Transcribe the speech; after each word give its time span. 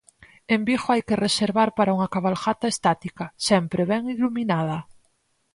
En 0.55 0.59
Vigo 0.67 0.87
hai 0.91 1.01
que 1.07 1.21
reservar 1.25 1.69
para 1.77 1.95
unha 1.97 2.11
Cabalgata 2.13 2.67
estática, 2.73 3.25
sempre 3.47 3.81
ben 3.91 4.03
iluminada. 4.15 4.77